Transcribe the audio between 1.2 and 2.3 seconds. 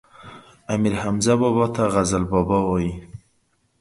بابا ته غزل